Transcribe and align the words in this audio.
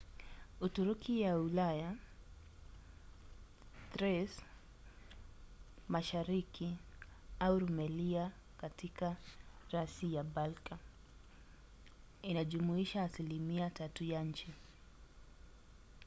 uturuki 0.65 1.13
ya 1.25 1.31
ulaya 1.39 1.91
thrace 3.93 4.39
mashariki 5.87 6.77
au 7.39 7.59
rumelia 7.59 8.31
katika 8.57 9.15
rasi 9.71 10.13
ya 10.13 10.23
balka 10.23 10.77
inajumuisha 12.21 13.03
asilimia 13.03 13.69
3 13.69 14.11
ya 14.11 14.23
nchi 14.23 14.53